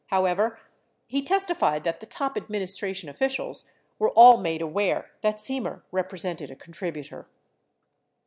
However, 0.07 0.57
he 1.05 1.21
testified 1.21 1.83
that 1.83 1.99
the 1.99 2.07
top 2.07 2.35
administration 2.35 3.07
officials 3.07 3.69
were 3.99 4.09
all 4.09 4.37
made 4.39 4.59
aware 4.63 5.11
that 5.21 5.35
Semer 5.37 5.83
represented 5.91 6.49
a 6.49 6.55
contributor. 6.55 7.27